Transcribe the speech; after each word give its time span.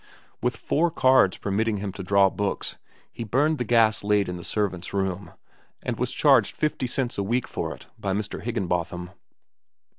With 0.41 0.55
four 0.57 0.89
cards 0.89 1.37
permitting 1.37 1.77
him 1.77 1.93
to 1.93 2.01
draw 2.01 2.31
books, 2.31 2.75
he 3.11 3.23
burned 3.23 3.59
the 3.59 3.63
gas 3.63 4.03
late 4.03 4.27
in 4.27 4.35
the 4.35 4.43
servant's 4.43 4.95
room, 4.95 5.33
and 5.83 5.99
was 5.99 6.11
charged 6.11 6.55
fifty 6.57 6.87
cents 6.87 7.19
a 7.19 7.23
week 7.23 7.47
for 7.47 7.71
it 7.75 7.85
by 7.99 8.11
Mr. 8.13 8.41
Higginbotham. 8.41 9.11